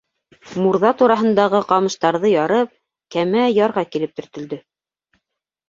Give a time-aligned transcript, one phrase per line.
[0.61, 2.73] Мурҙа тураһындағы ҡамыштарҙы ярып,
[3.17, 4.63] кәмә ярға килеп төртөлдө.